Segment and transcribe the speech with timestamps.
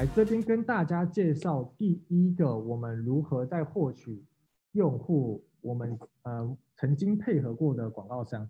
[0.00, 4.24] 来这边跟大家介绍第一个，我们如何在获取
[4.72, 8.48] 用户，我们呃曾经配合过的广告商。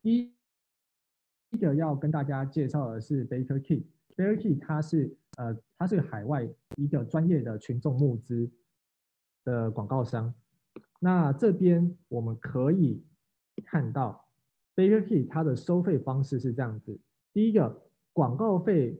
[0.00, 0.32] 一
[1.50, 3.86] 一个要跟大家介绍的是 Baker Key。
[4.16, 8.50] Baker Key 它是呃它是海外一个专业的群众募资
[9.44, 10.32] 的广告商。
[11.00, 13.04] 那这边我们可以
[13.62, 14.26] 看到
[14.74, 16.98] Baker Key 它的收费方式是这样子：
[17.34, 17.82] 第一个
[18.14, 18.98] 广告费。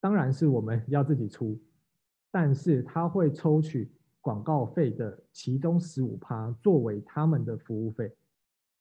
[0.00, 1.60] 当然是我们要自己出，
[2.30, 3.90] 但是他会抽取
[4.20, 8.14] 广告费的其中十五趴作为他们的服务费。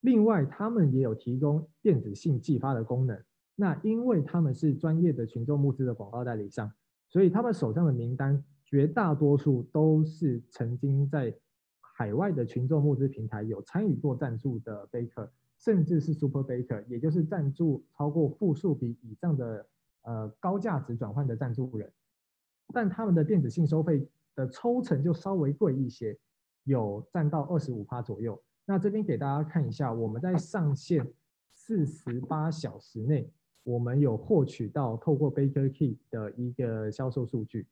[0.01, 3.19] 另外，他们也有提供电子信寄发的功能。
[3.55, 6.71] 那因为他们是专业的群众募资的广告代理商，
[7.09, 11.35] 所以他们手上的名单绝大多数都是曾经在
[11.97, 19.67] 海外的群众募资平台有参与过赞助的 Baker，甚至是 Super Baker，也就是赞助超过复数笔以上的。
[20.07, 21.91] 呃，高价值转换的赞助人，
[22.73, 26.17] 但他们的电子信收费的抽成就稍微贵一些，
[26.63, 28.41] 有占到二十五趴左右。
[28.65, 31.05] 那这边给大家看一下，我们在上线
[31.53, 33.29] 四十八小时内，
[33.63, 37.67] 我们有获取到透过 Baker Key 的一个销售数据，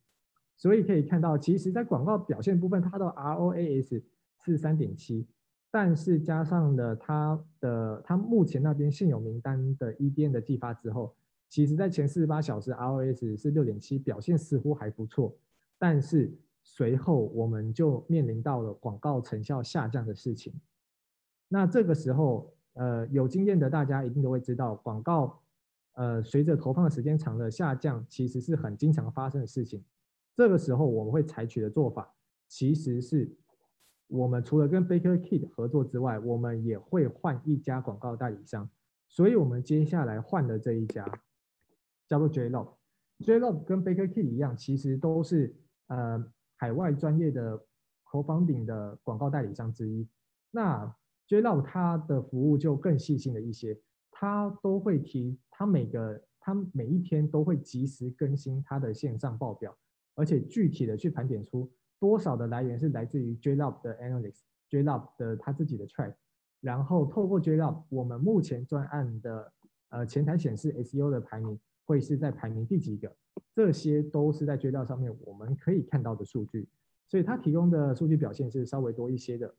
[0.57, 4.03] 所以可以看到，其实在广告表现部分，它的 ROAS
[4.43, 5.25] 是三点七，
[5.71, 11.15] 但是加上了它的它目前那边现有名单的 EDM 的寄发之后。
[11.47, 15.37] 其实，在前四十八小时，ROS 是六点七，表现似乎还不错。
[15.77, 20.53] 但是随后我们就面临到了广告成效下降的事情。
[21.47, 25.41] 那这个时候，呃，有经验的大家一定都会知道，广告，
[25.93, 29.83] 呃，随着投放的时间长了下降，其实是很经常发生的事情。
[30.33, 32.13] 这个时候我们会采取的做法，
[32.47, 33.33] 其实是
[34.07, 38.69] 我们除了跟 Baker Kid 合作之外，我们也会换一家广告代理商。
[39.07, 41.05] 所以我们接下来换的这一家。
[42.07, 45.55] 叫做 JLog，JLog 跟 Baker Key 一样，其实都是
[45.87, 46.23] 呃
[46.57, 47.59] 海外专业的
[48.05, 50.07] co-founding 的广告代理商之一。
[50.51, 50.95] 那
[51.27, 53.79] JLog 它的服务就更细心了一些，
[54.11, 59.75] 它都会提，它每个它每一天都会及时更新它的线上报表，
[60.13, 66.13] 而且具体的去盘点出多少的来源是来自于 JLog 的 Analytics，JLog 的他自己的 Track，
[66.61, 69.51] 然后透过 JLog 我们目前专案的
[69.89, 71.59] 呃前台显示 SEO 的排名。
[71.85, 73.15] 会是在排名第几个？
[73.53, 76.67] 这些都是在 JLog 上面我们可以看到的数据，
[77.07, 79.55] 所以它提供的数据表现是稍微多一些的。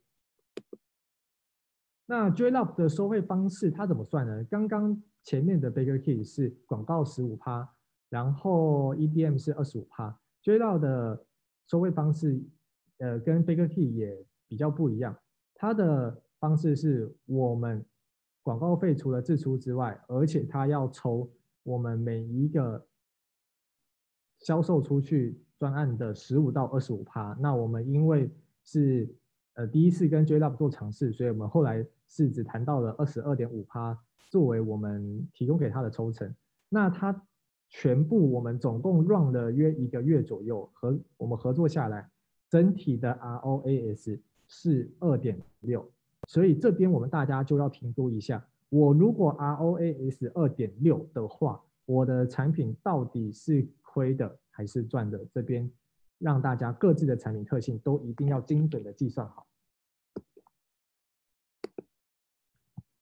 [2.06, 4.44] 那 JLog 的收费方式它怎么算呢？
[4.44, 7.68] 刚刚前面的 Baker Key 是广告十五趴，
[8.08, 10.18] 然后 EDM 是二十五趴。
[10.42, 11.24] JLog 的
[11.66, 12.42] 收费方式，
[12.98, 15.16] 呃，跟 Baker Key 也比较不一样。
[15.54, 17.84] 它的方式是我们
[18.42, 21.30] 广告费除了支出之外，而且它要抽。
[21.66, 22.86] 我们每一个
[24.38, 28.30] 销售出去专案的十五到二十五趴，那我们因为
[28.62, 29.12] 是
[29.54, 33.98] 呃第一次跟 jlob 做尝试，所以我们后来是只谈到了二十二点五趴
[34.30, 36.32] 作为我们提供给他的抽成。
[36.68, 37.26] 那他
[37.68, 42.08] 全部我们总共 run 了约一个月左右，和我们合作下来，
[42.48, 45.90] 整体的 ROAS 是二点六，
[46.28, 48.46] 所以这边我们大家就要评估一下。
[48.68, 55.24] 我如果 ROAS 二点六的话，我的产品到底是亏的还是赚的？
[55.32, 55.70] 这边
[56.18, 59.46] 让大家各自的产品特性都一定要精准的计算好。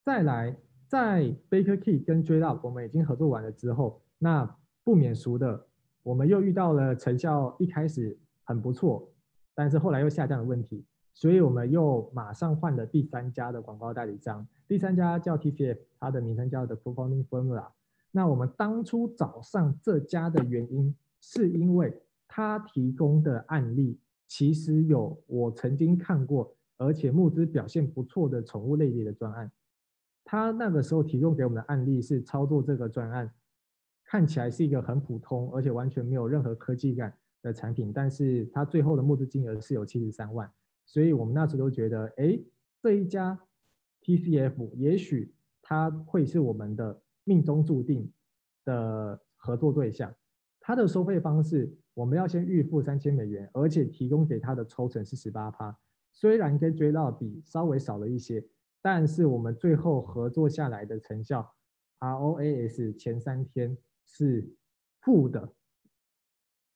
[0.05, 0.55] 再来，
[0.87, 5.67] 在 Baker Key 跟 JLog 我们已经合作完了之后，那不免俗的，
[6.03, 9.11] 我们又遇到了成效一开始很不错，
[9.55, 10.85] 但是后来又下降的问题。
[11.15, 17.69] 所以我们又马上换了第三家的广告代理商，第三家叫 TCF，它的名称叫 The Co-Founding Formula。
[18.11, 29.51] 那我们当初找上这家的原因，是因为他提供的案例其实有我曾经看过，而且募资表现不错的宠物类别的专案。
[30.25, 33.33] 他那个时候提供给我们的案例是操作这个专案，
[34.05, 37.13] 看起来是一个很普通，而且完全没有任何科技感
[37.43, 40.51] 的产品，但是他最后的募资金额是有七十三万。
[40.87, 42.39] 所以我们那时候都觉得，哎，
[42.83, 43.41] 这一家
[44.03, 48.13] TCF 也许他会是我们的命中注定
[48.65, 50.15] 的合作对象。
[50.61, 55.79] 他的收费方式，我们要先预付三千美元，而且提供给他的抽成是十八趴。
[56.13, 58.47] 虽然跟 jlo 比稍微少了一些，
[58.81, 61.55] 但是我们最后合作下来的成效
[62.01, 63.77] ，ROAS 前三天
[64.07, 64.55] 是
[65.01, 65.53] 负的。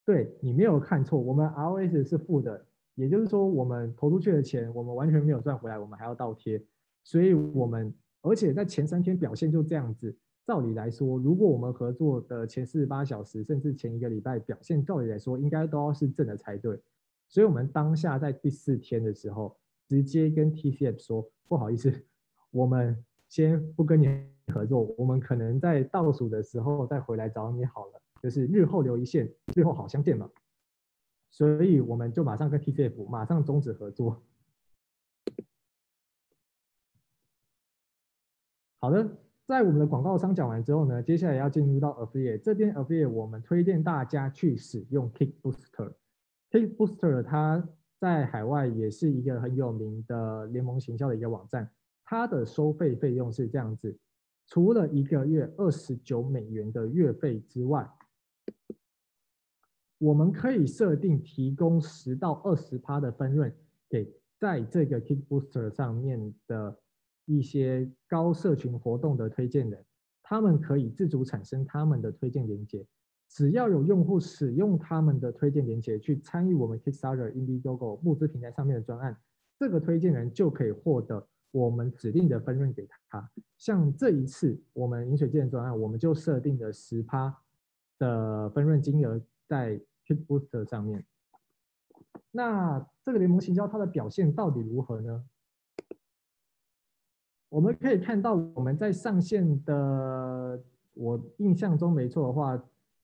[0.05, 2.68] 对，你没有看错，我们 ROAS 是负的。
[2.99, 6.61] 也就是说，我们投出去的钱，我们完全没有赚回来，我们还要倒贴。
[7.05, 16.77] 所以，我们而且在前三天表现就这样子，照理来说，如果我们合作的前四十八小时，甚至前一个礼拜表现，照理来说应该都要是正的才对。
[17.29, 19.57] 所以，我们当下在第四天的时候，
[19.87, 21.93] 直接跟 TCF 说，不好意思，
[22.51, 22.97] 我们
[23.29, 24.09] 先不跟你
[24.53, 30.29] 合作，我们可能在倒数的时候再回来找你好了，就是日后留一线，日后好相见嘛。
[31.31, 34.23] 所以，我们就马上跟 TCF 马上终止合作。
[38.81, 39.09] 好的，
[39.47, 45.95] 在我们的广告商讲完之后呢，接下来要进入到 Affiliate 这边，Affiliate 我们推荐大家去使用 Kick Booster。
[46.51, 51.71] Kick Booster 它在海外也是一个很有名的联盟行销的一个网站，
[52.05, 53.99] 它的收费费用是这样子，
[54.47, 57.91] 除了一个月二十九美元的月费之外，
[59.99, 63.53] 我们可以设定提供十到二十趴的分润
[63.89, 64.09] 给
[64.39, 66.79] 在这个 Kick Booster 上面的
[67.27, 69.85] 一些高社群活动的推荐人，
[70.23, 72.87] 他们可以自主产生他们的推荐链接。
[73.29, 79.15] 只要有用户使用他们的推荐链接去参与我们 Kickstarter、Indiegogo 募资平台上面的专案，
[79.59, 83.31] 这个推荐人就可以获得我们指定的分润给他。
[83.59, 87.37] 像这一次我们饮水机的专案，我们就设定了十趴
[87.99, 89.79] 的分润金额在
[90.09, 91.05] Kickbooster 上面。
[92.31, 95.25] 那这个联盟行销它的表现到底如何呢？
[97.51, 100.63] 我们可以看到我们在上线的，
[100.95, 102.61] 我印象中没错的话。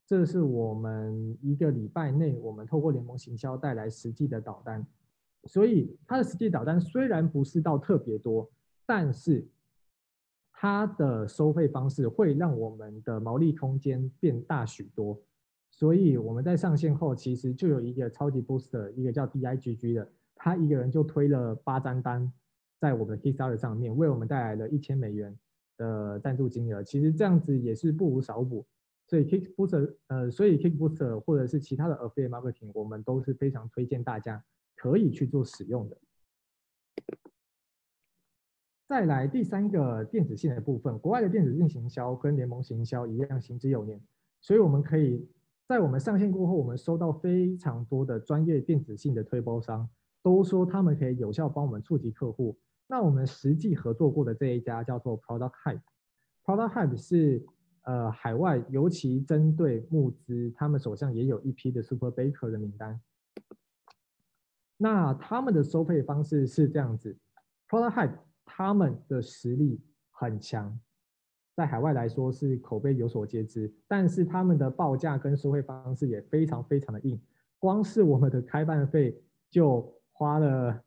[0.06, 4.87] 这是我们一个礼拜内，我们透过联盟行销带来实际的导单，
[5.45, 8.51] 所以它的实际导单虽然不是到特别多，
[8.85, 9.49] 但是
[10.53, 15.19] 它的收费方式会让我们的毛利空间变大许多。
[15.76, 22.32] 所以我们在上线后，其实就有一个超级 booster，一个叫 DIGG 的，他一个人就推了八张单，
[22.79, 25.37] 在我们的 Kickstarter 上面，为我们带来了一千美元
[25.76, 26.81] 的赞助金额。
[26.85, 28.65] 其实这样子也是不无少补。
[29.09, 34.44] 所以 Kick Booster，呃，所以 Kick Booster 或者是其他的 Affiliate Marketing，我们都是非常推荐大家
[34.77, 35.99] 可以去做使用的。
[38.87, 44.00] 再来第三个电子信的部分，国外的电子信行销跟联盟行销一样行之有年，
[44.41, 45.29] 所以我们可以
[45.67, 49.89] 在我们上线过后，我们收到非常多的专业电子信的推播商，
[50.23, 52.59] 都说他们可以有效帮我们触及客户。
[52.87, 57.47] 那我们实际合作过的这一家叫做 Product Hype，Product Hype 是。
[57.87, 62.99] 呃，海外尤其针对募资，他们手上也有一批的 Super Baker 的名单。
[64.79, 67.15] 那他们的收费方式是这样子
[67.69, 70.81] ，Product Hype 他们的实力很强，
[71.55, 77.21] 在海外来说是口碑有所皆知，但是他们的报价跟收费方式也非常非常的硬，
[77.59, 79.17] 光是我们的开办费
[79.51, 80.83] 就花了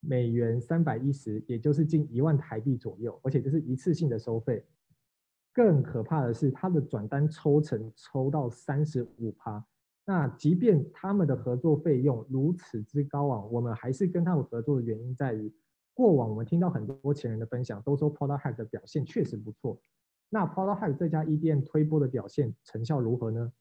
[0.00, 4.64] 美元三百一十，也就是近一万台币左右，而且这是一次性的收费。
[5.54, 9.64] 更可怕的是，他的转单抽成抽到三十五趴。
[10.04, 15.52] 那即便他们的合作费用如此之高昂，我们还是跟他们合作的原因在于，
[15.94, 19.80] 过往我们听到很多前人的分享，都说 Product Hack 的表现确实不错。
[20.34, 23.52] 那 Product Hype 这家 EDM 推播的表现成效如何呢？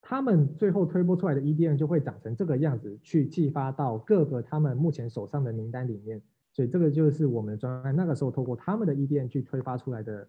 [0.00, 6.22] 他们最后推播出来的 EDM 就会长成这个样子，去寄发到各个他们目前手上的名单里面。
[6.52, 10.28] 所以这个就是我们的专案，那个时候透过他们的 EDM 去推发出来的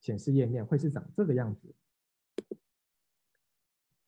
[0.00, 1.74] 显示页面，会是长这个样子。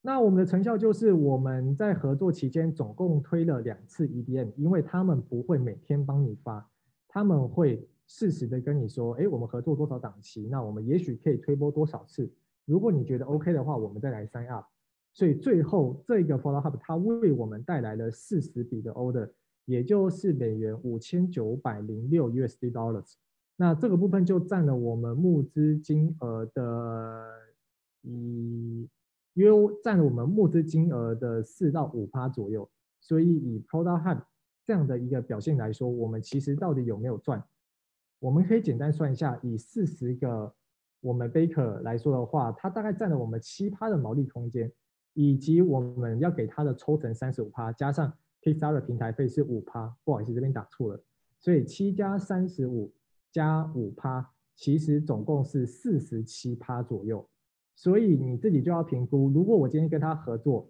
[0.03, 6.71] 那我们的成效就是我们在合作期间总共推了两次 EDM，因为他们不会每天帮你发，
[7.09, 12.29] 他们会适时的跟你说，哎，我们合作多少档期，那我们也许可以推播多少次。
[12.65, 14.67] 如果你觉得 OK 的话，我们再来 sign up。
[15.13, 19.31] 所以最后这个 follow up 它为我们带来了四十笔的 order。
[19.67, 23.13] 也就是美元五千九百零六 USD dollars，
[23.55, 27.25] 那这个部分就占了我们募资金额的，
[28.03, 28.89] 以
[29.35, 29.49] 约
[29.85, 32.69] 占了我们募资金额的四到五趴左右。
[33.01, 34.23] 所以以 Product hub
[34.67, 37.41] 这样的一个表现来说，我们其实到底有没有赚？
[38.21, 40.55] 我们可以简单算一下，以四十个
[41.01, 44.71] 我们 Baker 来说的话，它大概占了我们七趴的毛利空间，
[45.15, 48.13] 以及我们要给它的抽成三十五趴，加上。
[48.43, 51.05] Kickstarter 的平台费是五趴，不好意思，这边打错了，
[51.39, 52.91] 所以七加三十五
[53.31, 57.29] 加五趴，其实总共是四十七趴左右。
[57.77, 60.67] 所以你自己就要评估，如果我今天跟他合作，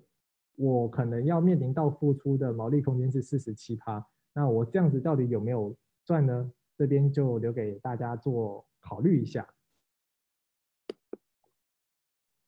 [0.57, 4.05] 我可能要面临到付出的毛利空间是四十七趴，
[4.35, 5.73] 那我这样子到底有没有
[6.05, 6.51] 赚呢？
[6.81, 9.47] 这边就留给大家做考虑一下。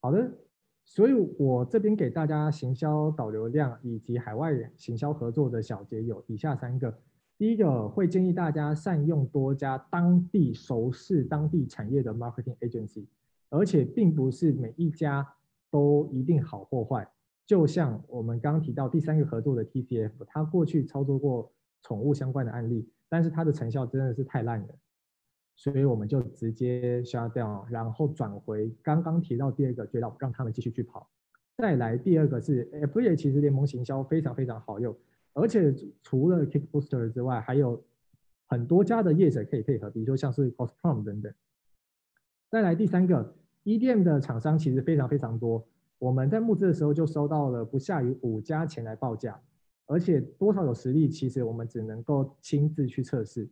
[0.00, 0.38] 好的。
[0.84, 6.98] 所以，我这边给大家行销导流量以及海外行销合作的小结有以下三个：
[7.36, 13.06] 第一个会建议大家善用多家当地熟识当地产业的 marketing agency，
[13.50, 15.26] 而且并不是每一家
[15.70, 17.06] 都一定好或坏。
[17.46, 24.68] 就像我们刚刚提到第三个合作的 TCF，他过去操作过宠物相关的案例，但是它的成效真的是太烂了，
[25.54, 31.06] 所以我们就直接 shut down，然后转回刚刚提到第二个，渠道让他们继续去跑。
[31.58, 34.96] 再来第二个是 Affiliate，其实联盟行销非常非常好用，
[35.34, 37.84] 而且除了 Kickbooster 之外，还有
[38.46, 41.30] 很多家的业者可以配合，比如说像是 Costprom 等等。
[42.48, 45.66] 再来第三个，EDM 的厂商其实非常非常多。
[45.98, 49.38] 我们在募资的时候就收到了不下于五家前来报价，
[49.92, 53.46] 而且多少有实力，其实我们只能够亲自去测试。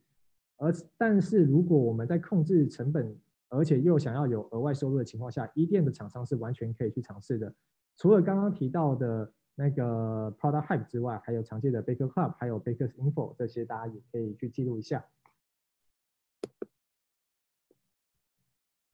[0.56, 3.14] 而但是如果我们在控制成本，
[3.50, 7.54] 而且又想要有额外收入的情况下一店的厂商是完全可以去尝试的。
[7.98, 15.04] 除了刚刚提到的那个 Product Hype 之外，还有常见的 Baker Club，还有 Baker's Info 这些，大家也可以去记录一下。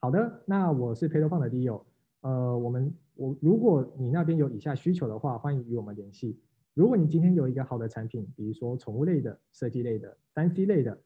[0.00, 1.84] 好的，那我是 PayToFun 的 Leo，
[2.22, 2.92] 呃，我们。
[3.18, 6.38] 我如果你那边有以下需求的话，欢迎与我们联系。
[6.76, 11.00] 如果你今天有一个好的产品，比如说宠物类的、设计类的、三 C 类的，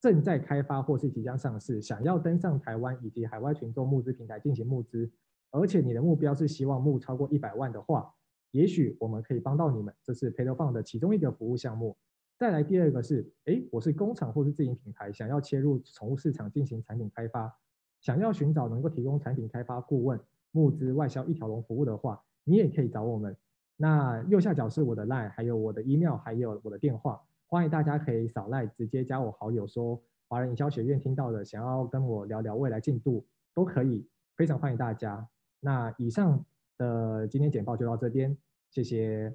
[0.00, 5.08] 正在开发或是即将上市，想要登上台湾以及海外群众募资平台进行募资，
[5.52, 8.12] 而且你的目标是希望募超过一百万的话，
[8.50, 9.94] 也许我们可以帮到你们。
[10.02, 11.96] 这是 PayToFun 的其中一个服务项目。
[12.36, 17.56] 再来第二个是，哎，我是工厂或是自营品牌，想要切入宠物市场进行产品开发，
[18.00, 20.18] 想要寻找能够提供产品开发顾问。
[20.50, 23.36] 募资外销一条龙服务的话，你也可以找我们。
[23.76, 27.20] 那右下角是我的 line，还有我的 email，还有我的电话。
[27.46, 35.28] 欢迎大家可以扫 line 直接加我好友，说华人营销学院听到的，想要跟我聊聊未来进度都可以，非常欢迎大家。
[35.60, 36.44] 那以上
[36.78, 38.36] 的今天简报就到这边，
[38.70, 39.32] 谢谢。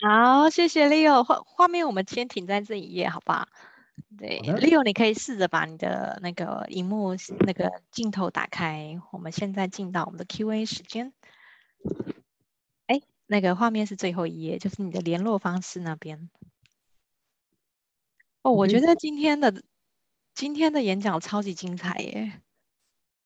[0.00, 1.22] 好，谢谢 Leo。
[1.24, 3.48] 画画面我们先停在这一页，好不好？
[4.16, 8.98] 对，Leo，你可以试着把你的那个荧幕那个镜头打开。
[9.12, 11.12] 我们现在进到我们的 Q&A 时间。
[13.28, 16.30] 哎，那个画面是最后一页，就是你的联络方式那边。
[18.42, 19.62] 哦，我觉得今天的
[20.34, 22.40] 今天的演讲超级精彩耶。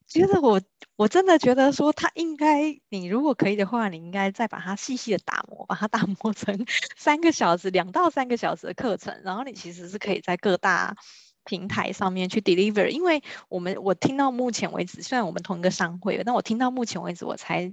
[0.07, 0.61] 其实我
[0.97, 6.67] 我真的觉得说，他应该，你如果可以的话，你应该再把它细细的打磨，把它打磨成
[6.99, 10.97] 三个小时、两到三个小时的课程，然后你其实是可以在各大
[11.45, 12.89] 平台上面去 deliver。
[12.89, 17.73] 因为我们我听到目前为止，虽然我们同一个商会，但我听到目前为止，我才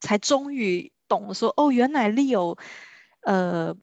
[0.00, 2.58] 才终于懂说，哦，原来 Leo，
[3.22, 3.76] 呃。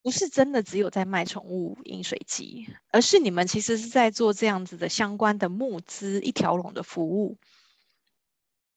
[0.00, 7.36] 不是真的只有在卖宠物饮水机，而是你们其实是在做这样子的相关的募资一条龙的服务，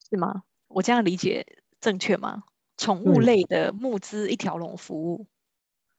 [0.09, 0.43] 是吗？
[0.67, 1.45] 我这样理解
[1.79, 2.43] 正确吗？
[2.75, 5.25] 宠物类的募资一条龙服务。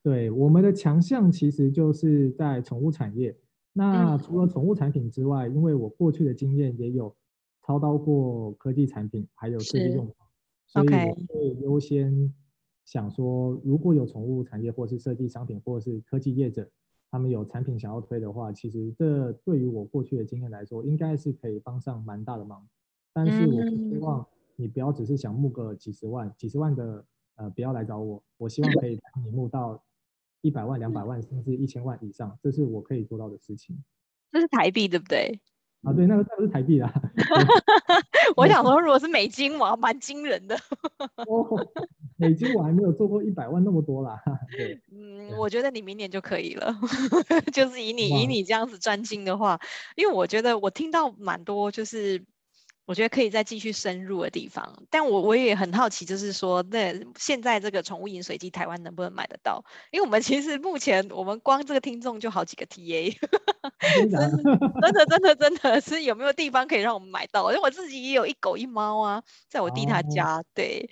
[0.02, 3.34] 对，我们的强项其实就是在宠物产业。
[3.72, 7.16] 那除了宠物产品之外，嗯、因为我过去的经验也有
[7.62, 10.14] 操刀过科技产品，还有设计用，
[10.72, 12.34] 所以我会优先。
[12.84, 16.68] 想说，如果有宠物产业，或是设计商品，或者是科技业者，
[17.12, 22.68] 他们有产品想要推的话，其实这对于我过去的经验来说，应该是可以帮上蛮大的忙。
[23.12, 24.26] 但是我希望
[24.56, 28.20] 你不要只是想募个几十万、几十万的，呃，不要来找我。
[28.36, 29.80] 我希望可以帮你募到
[30.40, 33.82] 一百万、两百万，甚至一千万以上，这是我可以做到的事情。
[34.32, 35.40] 这是台币，对不对？
[35.82, 36.92] 啊，对，那个那个是台币啦。
[38.36, 40.56] 我想说，如果是美金，哇，蛮惊人的。
[41.26, 41.66] 哦，
[42.16, 44.22] 美金我还没有做过一百万那么多啦。
[44.56, 46.74] 对，嗯，我觉得你明年就可以了。
[47.52, 49.58] 就是以你以你这样子专精的话，
[49.96, 52.24] 因为我觉得我听到蛮多，就是。
[52.86, 59.64] 我觉得可以再继续深入的地方，但我我也很好奇，就是说，那现在这个宠物饮水机台湾能不能买得到？
[59.92, 63.16] 因为我们其实目前我们光这个听众就好几个 TA，
[64.10, 64.30] 真的
[64.82, 67.50] 真的真的真的是有没有地方可以让我们买到？
[67.52, 70.90] 因为我自己也有一狗一猫啊，在我弟他家，哦、对。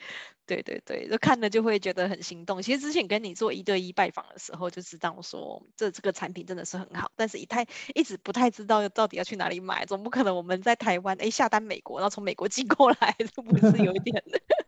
[0.51, 2.61] 对对对，就看了就会觉得很心动。
[2.61, 7.65] 其实之前跟你做一对一拜访的时候，就知道说这这个产品真的是很好，但是一太
[7.95, 14.25] 一直不太知道到底要去哪里买，总不可能我们在台湾哎下单美国，然后从美国寄过来， 是不是有一点？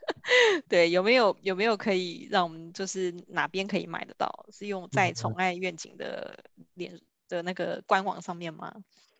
[0.68, 4.46] 对，有没有有没有可以让我们就是哪边可以买得到？
[4.52, 8.72] 是用在宠爱愿景的脸的那个官网上面吗？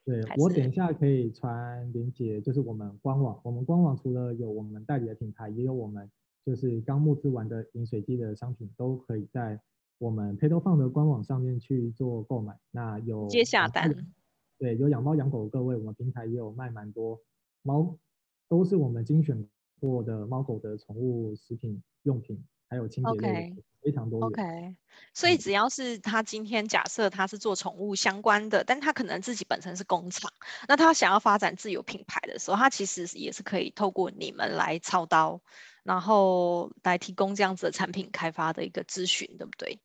[0.04, 3.40] 对，我等一下可以传链接，就是我们官网。
[3.42, 6.08] 我们官网除了有我们代理的品牌，也有我们。
[6.44, 9.60] 就是刚募资完的饮水机的商品都可以在
[9.98, 12.58] 我们 PayToFun 的官网上面去做购买。
[12.70, 13.94] 那有接下单，
[14.58, 17.20] 对，有养猫养狗的各位，我们平台也有卖蛮多
[17.62, 17.96] 猫，
[18.48, 19.48] 都是我们精选
[19.80, 23.56] 过的猫狗的宠物食品用品，还有清洁类的。
[23.56, 23.62] Okay.
[23.82, 24.26] 非常多元。
[24.26, 24.76] OK，
[25.12, 30.32] 所以只要是他今天假设他是做宠物相关的，嗯、但他可能自己本身是工厂，
[30.68, 35.40] 那他想要发展自有品牌的时候，他其实也是可以透过你们来操刀，
[35.82, 39.78] 然后来提供这样子的产品开发的一个咨询，对不对？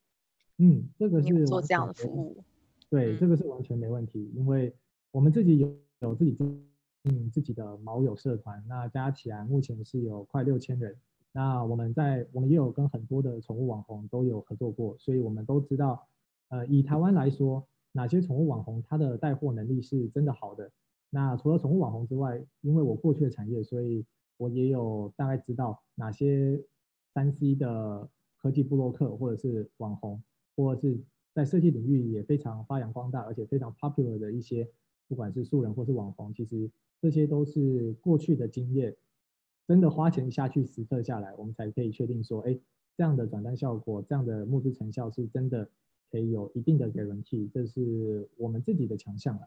[0.58, 2.44] 嗯，这个是做这样的服务。
[2.90, 4.74] 对，嗯、这个是完全没问题，因为
[5.12, 6.66] 我们自己有有自己经
[7.04, 10.96] 营自己的毛友社团，那加起来目前是有快六千人。
[11.38, 16.08] 那我们在我们也有跟很多的宠物网红都有合作过，所以我们都知道，
[16.50, 20.72] 呃，以台湾来说，哪些宠物网红它的带货能力是真的好的。
[21.12, 24.04] 那除了宠物网红之外，因为我过去的产业，所以
[24.38, 26.60] 我也有大概知道哪些
[27.14, 28.10] 三 C 的
[28.42, 30.24] 科技布洛克或者是网红，
[30.56, 31.00] 或者是
[31.36, 34.68] 在设计领域也非常发扬光大，而且非常 popular 的一些，
[35.08, 38.96] 不管是素人或是网红，其实这些都是过去的经验。
[39.68, 42.58] 真的花钱下去实测下来，我们才可以确定说，哎，
[42.96, 45.70] 这样的转单效果，这样的募资成效是真的
[46.10, 49.42] 可以有一定的 guarantee，这是我们自己的强项了。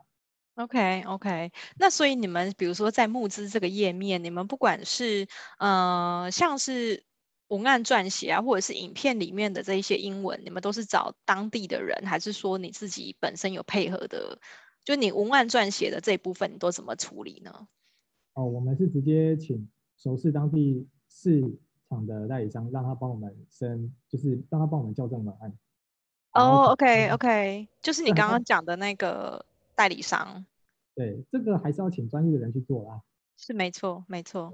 [0.57, 5.27] OK OK，那所以你们比如说在募资这个页面，你们不管是
[5.59, 7.03] 呃像是
[7.49, 14.39] 文案撰写啊，或者是影片里面的这一些英文，你们都是找当地的人，还是说你自己本身有配合的？
[14.85, 17.69] 就你文案撰写的这一部分，你都怎么处理呢？
[18.35, 19.67] 哦，我们是直接请。
[20.03, 21.43] 熟悉当地市
[21.91, 25.53] 场的代理商，让他帮我们申，就是让他帮我们校正文案。
[26.33, 30.47] 哦、oh，OK OK，就是你刚刚讲的那个代理商。
[30.97, 33.03] 对，这个还是要请专业的人去做啦。
[33.37, 34.51] 是没错，没错。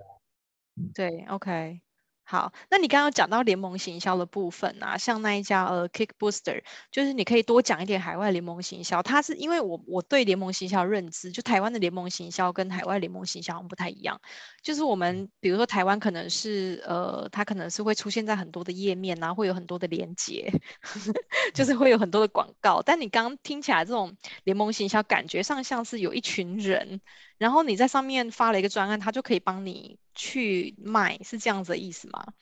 [0.92, 1.80] 对，OK。
[2.28, 9.00] 好，那你刚刚讲到联盟行销的部分啊，像那一家呃 Kick Booster，就是你可以多讲一点海外联盟行销。
[9.00, 14.20] 它是因为我我对联盟行销认知，就台湾的联盟行销跟海外联盟行销不太一样。
[14.60, 20.52] 就是我们比如说台湾可能是呃，它可能是会出现在很多的页面，然后会有很多的连接，
[21.54, 22.82] 就是会有很多的广告。
[22.82, 27.00] 但你刚刚听起来这种联盟行销，感觉上像是有一群人。
[27.38, 32.32] 然后你在上面发了一个专案，他就可以帮你去卖，是这样子的意思吗？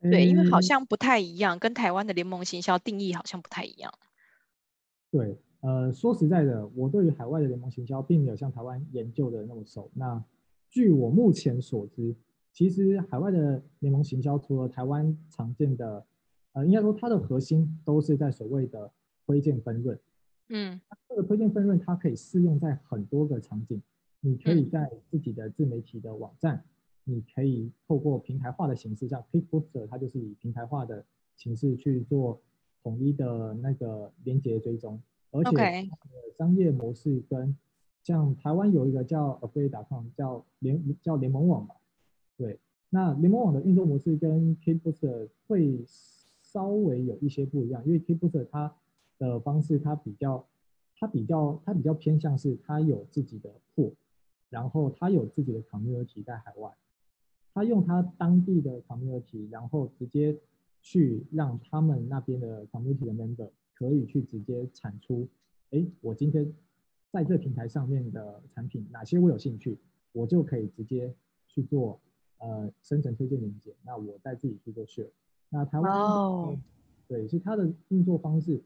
[0.00, 3.92] 嗯、对，因为好像不太一样，跟台湾的联盟行销定义好像不太一样。
[5.10, 9.90] 对，呃，说实在的，我对于海外的联盟行销并没有像台湾研究的那么熟。
[9.94, 10.22] 那
[10.68, 12.16] 据我目前所知，
[12.52, 16.04] 其实海外的联盟行销除了台湾常见的，
[16.52, 18.90] 呃，应该说它的核心都是在所谓的
[19.24, 19.98] 推荐分润。
[20.54, 23.82] 嗯，这个推荐分润它可以适用在很多个场景。
[24.20, 26.62] 你可以在自己的自媒体的网站，
[27.06, 32.40] 嗯、你可以透过平台化的形式，像 Kickbooster，它就是以平台化的形式去做
[32.84, 35.88] 统一的那个连接追踪，而且
[36.38, 37.56] 商业模式跟
[38.04, 41.74] 像台湾有一个叫 Affiliate.com，叫联叫联盟网吧，
[42.36, 42.60] 对，
[42.90, 45.82] 那联盟网的运作模式跟 Kickbooster 会
[46.42, 48.72] 稍微有一些不一样，因为 Kickbooster 它
[49.22, 50.44] 的方式，它比较，
[50.96, 53.92] 它比较，它比较偏向是，它有自己的货，
[54.50, 56.72] 然后它有自己的 community 在海外，
[57.54, 60.36] 它用它当地的 community，然后直接
[60.80, 65.28] 去让他们那边的 community 的 member 可以去直接产出，
[65.70, 66.52] 哎，我今天
[67.12, 69.78] 在这平台上面的产品哪些我有兴趣，
[70.10, 71.14] 我就可以直接
[71.46, 72.00] 去做
[72.38, 75.10] 呃生成推荐链接，那我再自己去做 share。
[75.48, 76.58] 那台湾，oh.
[77.06, 78.60] 对，是它的运作方式。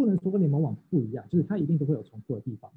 [0.00, 2.72] 不能说跟联盟网不一样，就是它一定都会有重复的地方，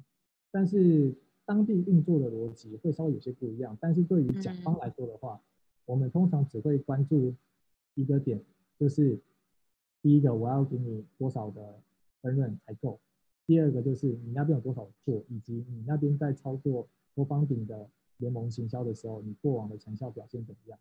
[0.50, 1.14] 但是
[1.46, 3.78] 当地运作的逻辑会稍微有些不一样。
[3.80, 5.40] 但是对于甲方来说的话，嗯、
[5.86, 7.34] 我们通常只会关注
[7.94, 8.44] 一个点，
[8.78, 9.18] 就是
[10.02, 11.80] 第一个我要给你多少的
[12.20, 13.00] 分润才够，
[13.46, 20.78] 第二个就是你那边有多少做，以及你那边在操作多方顶的联盟行销的时候，你过往的成效表现怎么样？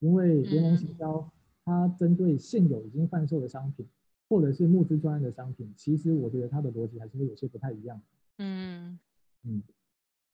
[0.00, 1.30] 因为联盟行销
[1.64, 3.86] 它针对现有已经贩售的商品。
[4.34, 8.02] 或者是募资专案的商品，其实我觉得它的逻辑还是会有些不太一样。
[8.38, 8.98] 嗯
[9.44, 9.62] 嗯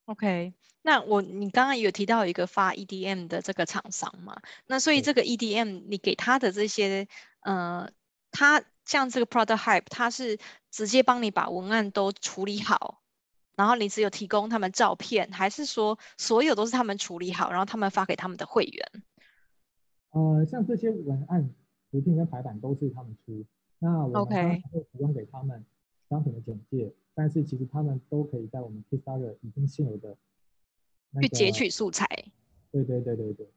[0.07, 4.41] ，OK，那我你刚刚有提到一个发 EDM 的这个厂商嘛？
[4.67, 7.09] 那所以这个 EDM 你给他的这些，
[7.41, 7.91] 呃，
[8.31, 10.39] 他像这个 Product Hype，他是
[10.71, 13.03] 直接帮你把文案都处理好，
[13.55, 19.03] 然后你只有提供他们照片，还是说所有都是他们处理好，然后他们发给他们的会员？
[20.13, 21.51] 呃，像这些文案、
[21.91, 23.45] 图片跟排版都是他们出。
[23.81, 25.65] 那我们会提供给他们
[26.09, 30.17] 商品的简介.但是其实他们都可以在我们 Kickstarter 已经现有的
[31.21, 32.07] 去截取素材。
[32.71, 33.51] 对对对对对。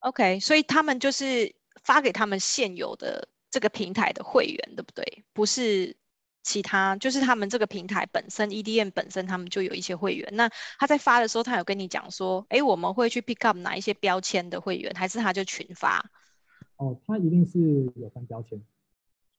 [0.00, 5.24] OK，所以他们就是发给他们现有的这个平台的会员，对不对？
[5.32, 5.96] 不是
[6.42, 10.28] 其他，就是他们这个平台本身 EDM 本身他们就有一些会员。
[10.32, 16.10] 那他在发的时候，他有跟你讲说，哎，我们会去 pick up 哪一些标签的会员，还是他就群发？
[16.76, 17.60] 哦，他一定是
[17.96, 18.60] 有分标签。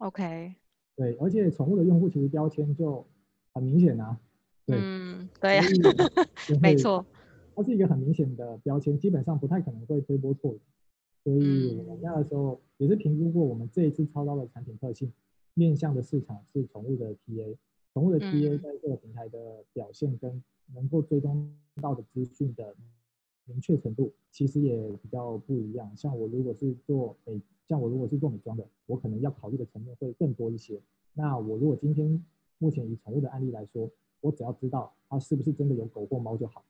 [0.02, 0.56] OK。
[0.96, 3.06] 对，而且宠物的用户其实标签就
[3.54, 4.20] 很明显啊。
[4.66, 7.06] 对，嗯，对呀、啊， 没错。
[7.56, 10.60] 它是一个很明显的标签，基本上不太可能会推波错误。
[11.24, 15.12] 所以我们那个时候也是评估过，我们这一次操刀的产品特性，
[15.54, 17.56] 面向的市场是宠物的 TA，
[17.94, 22.76] 宠物的 TA 在这个平台的表现跟能够追踪到的资讯的
[23.46, 25.92] 明确程度，其实也比较不一样。
[25.96, 27.40] 像我如果是做美，
[27.71, 30.77] 像我如果是做美妆的，我可能要考虑的层面会更多一些。
[31.13, 32.21] 那我如果今天
[32.57, 36.65] 目前以宠物的案例来说，我只要知道它是不是真的有狗或猫就好。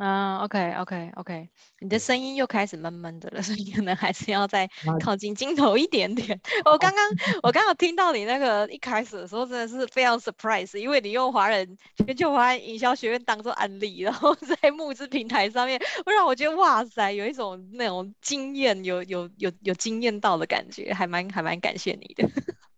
[0.00, 1.48] 啊、uh，OK，OK，OK，okay, okay, okay.
[1.78, 4.66] 你的声音又开始闷闷的了， 所以可能还是要再
[5.04, 6.40] 靠近镜头一点点。
[6.64, 7.04] 我刚刚，
[7.42, 22.26] 我刚刚听到你那个一开始的时候，真的是非常 surprise，因为你用华人全球华人营销学院当做案例，然后在 募资平台上面，会让我觉得哇塞，有一种那种惊艳，有有有有惊艳到的感觉，还蛮还蛮感谢你的。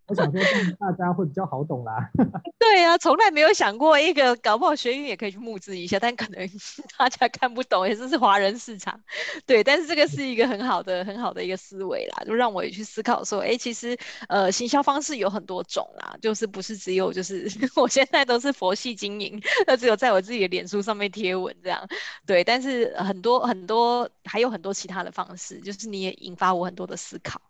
[0.08, 0.40] 我想说，
[0.78, 2.10] 大家会比较好懂啦。
[2.58, 6.48] 对啊，从来没有想过一个搞不好学员也可以去募资一下，但可能
[6.98, 9.00] 大家看不懂，也是是华人市场。
[9.46, 13.96] 对，但是这个是一个很好的、很好的一个思维啦，就让我也去思考说，哎，其实
[14.28, 21.80] 呃，行销方式有很多种啦，就是不是只有就是 我现在都是佛系经营，那只有在我自己的脸书上面贴文这样。
[22.26, 27.40] 对，但是很多很多还有很多其他的方式，就是你也引发我很多的思考。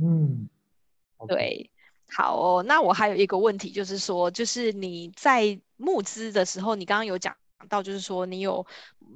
[0.00, 0.48] 嗯，
[1.26, 1.70] 对。
[2.08, 7.36] 好哦，那我还有一个问题，就是说，就是你在募资的时候，你刚刚有讲
[7.68, 8.64] 到，就是说你有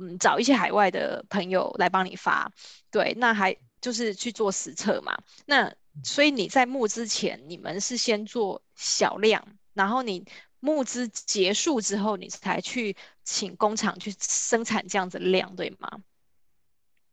[0.01, 2.53] 嗯找一些海外的朋友来帮你发，
[2.91, 5.17] 对，那还就是去做实测嘛。
[5.47, 5.73] 那
[6.03, 10.25] 所以你在募资前，你们是先做小量，然后你
[10.59, 16.03] 募资结束之后，你才去请工厂去生产这样子量，对吗？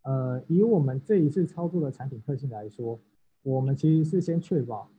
[0.01, 2.99] 呃，以我们这一次操作的产品特性来说，
[3.43, 4.89] 我们其实是先确保。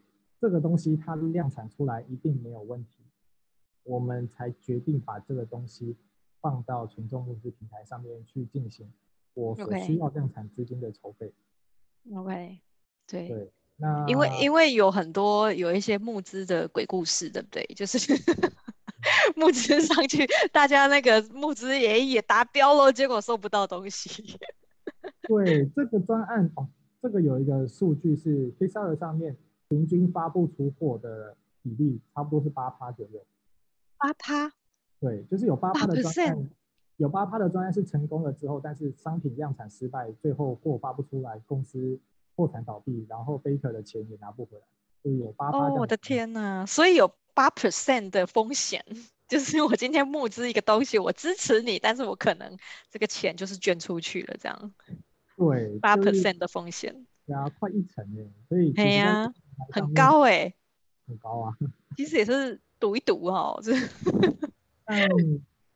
[0.41, 3.03] 这个东西它量产出来一定没有问题，
[3.83, 5.97] 我们才决定把这个东西
[6.41, 8.89] 放到群众募资平台上面去进行
[9.35, 11.33] 我所需要量产资金的筹备。
[12.15, 12.61] OK，
[13.07, 17.65] 对对，那因为因为有很多有一些募资的鬼故事，对不对？
[17.75, 17.99] 就是
[19.35, 24.39] 募资上去，大家那个募资也也达标了，结果收不到东西。
[25.23, 26.69] 对，这个专案哦，
[27.03, 29.37] 这个有一个数据是 Kickstarter 上面。
[29.69, 33.25] 平均发布出货的比例差不多是八趴左右。
[33.99, 34.53] 八趴？
[35.01, 36.51] 对，就是有八趴的专案，
[36.97, 42.01] 有八趴的专案是成功了之后，但是商品量产失败，最后货发不出来，公司
[42.35, 44.65] 破产倒闭，然后 Baker 的钱也拿不回来，
[45.03, 45.59] 所以有八趴。
[45.59, 48.85] 哦，我的天呐，所以有八 percent 的风险，
[49.29, 52.57] 就是我今天募资一个东西，我支持你，但是我可能
[52.91, 54.73] 这个钱就是捐出去了，这样。
[55.37, 57.07] 对，八 percent 的风险。
[57.27, 58.73] 对啊，快一成耶，所以。
[58.73, 59.33] 对呀。
[59.71, 60.55] 很高哎、欸，
[61.07, 61.57] 很高啊！
[61.97, 63.73] 其实也是赌一赌哈、哦，这。
[64.85, 65.09] 但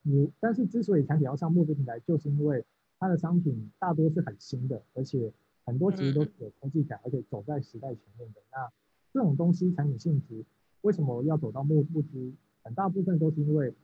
[0.03, 2.65] 你但是之所以产品要上募资平台，就是因为
[2.99, 5.33] 它的商品大多是很新的，而且
[5.65, 8.41] 很多其实都是有科技感，而且走在时代前面的。
[8.51, 8.71] 那
[9.13, 10.45] 这种东西产品性质，
[10.81, 12.33] 为什么要走到募募资？
[12.65, 13.75] 很大部分都是因为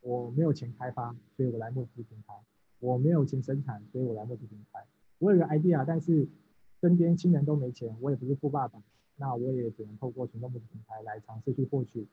[0.00, 2.34] 我没有钱开发，所以我来募资平台；
[2.78, 4.84] 我没有钱生产，所以我来募资平台。
[5.18, 6.28] 我有个 idea，但是
[6.80, 8.80] 身边亲人都没钱，我也不是富爸爸。
[9.20, 12.06] 那我也只能透过群众募资平台来尝试去获取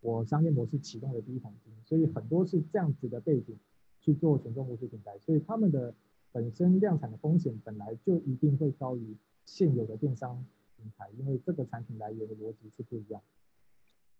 [0.00, 3.58] 我商业模式启动的第一桶金，所以很多是这样子的背景
[4.00, 5.92] 去做群众募资平台，所以他们的
[6.32, 10.44] 本身量产的风险本来就一定会高于现有的电商
[10.76, 13.20] 平台，因为这个产品来源的逻辑是不一样。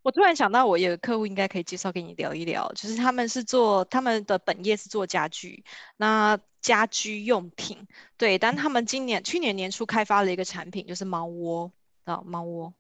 [0.03, 5.65] 我突然想到，我有个客户应该可以介绍给你聊一聊，就是他们是做他们的本业是做家具，
[5.97, 7.87] 那家居用品
[8.17, 11.73] 对，但他们今年去年年初开发了一个产品，就是猫窝。
[12.07, 12.73] 啊，猫窝。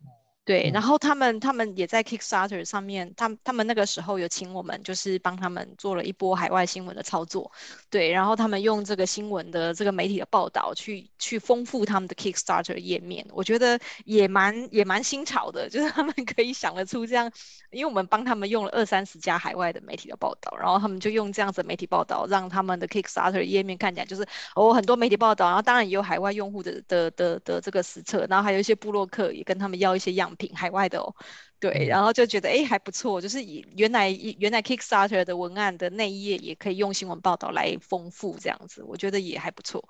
[0.47, 7.51] 对，然后他们他们也在 Kickstarter 上面，他们他们那个时候有请我们，就是帮他们做了一波海外新闻的操作，
[7.91, 17.29] 对，然后他们用这个新闻的这个媒体的报道去去丰富他们的 Kickstarter 页面，我觉得也蛮也蛮新潮的，就是他们 可以想得出这样，
[17.73, 30.33] 因为我们帮他们用了二三十家海外的媒体的报道，然后他们就用这样子的媒体报道，让他们的 Kickstarter 页面看起来就是哦很多媒体报道，然后当然也有海外用户的的的的，的这个实测，然后还有一些部落客也跟他们要一些样。
[30.37, 31.15] 品海外的哦，
[31.59, 39.89] 对，然后就觉得哎还不错，就是以原来原来 Kickstarter 的文案的那一页也可以用新闻报道来丰富这样子，我觉得也还不错。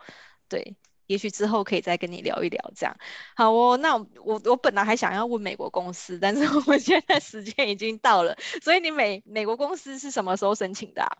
[0.48, 2.96] 对，也许之后可以再跟你聊一聊这样。
[3.36, 11.10] 好哦，那我我本来还想要问美国公司，但是我们现在时间已经到了，所以你美美国公司是什么时候申请的啊？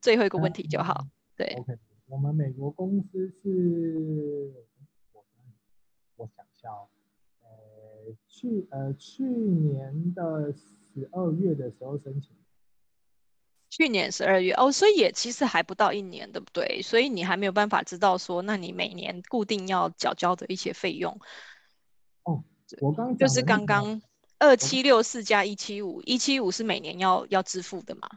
[0.00, 1.06] 最后一个问题就好。
[1.36, 1.72] 对，嗯，OK，
[2.06, 4.67] 我们美国公司是。
[8.38, 12.30] 去呃去年的十二月的时候申请。
[13.68, 16.80] 去年十二月哦，所以也其实还不到一年，对不对？
[16.80, 21.18] 所以你还没有办法知道说，那你每年固定要缴交的一些费用。
[22.22, 22.44] 哦，
[22.80, 24.00] 我刚就是刚刚
[24.38, 28.08] 二七六四加一七五，一七五是每年要要支付的吗？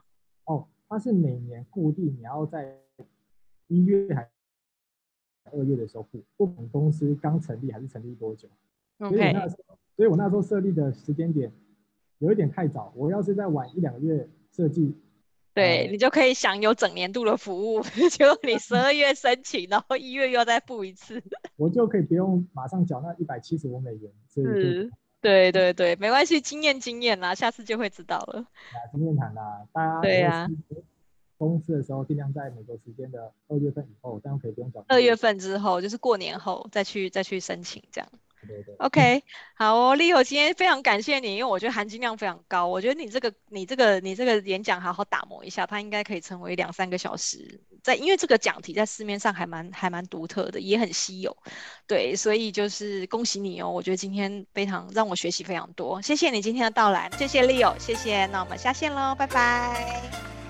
[0.46, 2.78] 哦，它是每年固定，你要在
[3.68, 4.30] 一月还
[5.52, 8.48] 二月的时候付，不管公司刚成立还是成立多久。
[9.00, 11.52] OK，那时候，所以我那时候设立的时间点
[12.20, 14.96] 有一点太早，我要是再晚一两个月设计。
[15.54, 21.22] 对，你就可以享有整年度的服务， 就你十二月申请，然后一月又要再付一次，
[21.58, 24.10] 我就可以不用马上缴那一百七十五美元。
[24.34, 28.40] 是，对对对，没关系，经验经验啦，下次就会知道了。
[28.40, 30.50] 啊，经验谈啦，大家对呀，
[31.38, 34.86] 公司的时候尽量在美国时间的二月份以后，这样可以不用缴。
[34.88, 38.10] 二月份之后就是过年后再去再去申请这样。
[38.80, 39.24] OK，
[39.56, 42.68] 好哦，Leo，今天非常感谢你，因为我觉得含金量非常高。
[42.68, 47.60] 我觉得你这个、你这个、你这个演讲好好打磨一下，它应该可以成为两三个小时。
[47.84, 51.36] 在因为这个讲题在市面上还蛮还蛮独特的，也很稀有。
[51.88, 56.02] 对，所以就是恭喜你哦，我觉得今天非常让我学习非常多。
[56.02, 58.26] 谢谢你今天的到来，谢谢 Leo，谢谢。
[58.28, 60.41] 那我们下线喽，拜拜。